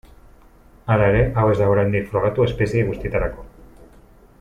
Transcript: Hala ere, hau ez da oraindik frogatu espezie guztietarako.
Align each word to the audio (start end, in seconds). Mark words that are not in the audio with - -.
Hala 0.93 1.09
ere, 1.13 1.19
hau 1.35 1.43
ez 1.51 1.59
da 1.61 1.69
oraindik 1.75 2.09
frogatu 2.15 2.49
espezie 2.49 2.91
guztietarako. 2.91 3.51